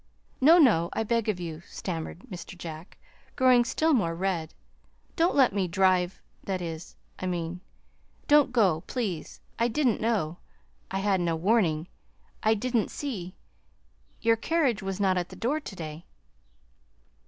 "No, 0.41 0.57
no, 0.57 0.89
I 0.93 1.03
beg 1.03 1.29
of 1.29 1.39
you," 1.39 1.61
stammered 1.67 2.21
Mr. 2.21 2.57
Jack, 2.57 2.97
growing 3.35 3.63
still 3.63 3.93
more 3.93 4.15
red. 4.15 4.55
"Don't 5.15 5.35
let 5.35 5.53
me 5.53 5.67
drive 5.67 6.19
that 6.43 6.59
is, 6.59 6.95
I 7.19 7.27
mean, 7.27 7.61
don't 8.27 8.51
go, 8.51 8.81
please. 8.87 9.41
I 9.59 9.67
didn't 9.67 10.01
know. 10.01 10.39
I 10.89 10.97
had 10.97 11.21
no 11.21 11.35
warning 11.35 11.87
I 12.41 12.55
didn't 12.55 12.89
see 12.89 13.35
Your 14.21 14.37
carriage 14.37 14.81
was 14.81 14.99
not 14.99 15.19
at 15.19 15.29
the 15.29 15.35
door 15.35 15.59
to 15.59 15.75
day." 15.75 16.07